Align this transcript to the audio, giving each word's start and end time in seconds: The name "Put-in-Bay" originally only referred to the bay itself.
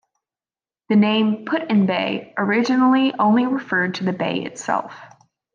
The 0.89 0.95
name 0.95 1.45
"Put-in-Bay" 1.45 2.33
originally 2.35 3.13
only 3.19 3.45
referred 3.45 3.93
to 3.95 4.03
the 4.03 4.13
bay 4.13 4.45
itself. 4.45 4.95